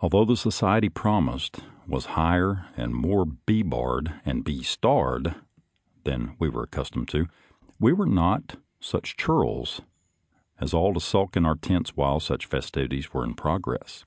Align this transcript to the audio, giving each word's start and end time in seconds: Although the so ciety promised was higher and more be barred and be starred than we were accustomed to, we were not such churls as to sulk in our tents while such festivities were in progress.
Although 0.00 0.24
the 0.24 0.36
so 0.36 0.50
ciety 0.50 0.92
promised 0.92 1.60
was 1.86 2.04
higher 2.18 2.66
and 2.76 2.96
more 2.96 3.24
be 3.24 3.62
barred 3.62 4.12
and 4.24 4.42
be 4.42 4.64
starred 4.64 5.36
than 6.02 6.34
we 6.40 6.48
were 6.48 6.64
accustomed 6.64 7.06
to, 7.10 7.28
we 7.78 7.92
were 7.92 8.06
not 8.06 8.56
such 8.80 9.16
churls 9.16 9.80
as 10.58 10.72
to 10.72 10.98
sulk 10.98 11.36
in 11.36 11.46
our 11.46 11.54
tents 11.54 11.90
while 11.94 12.18
such 12.18 12.46
festivities 12.46 13.14
were 13.14 13.22
in 13.22 13.34
progress. 13.34 14.04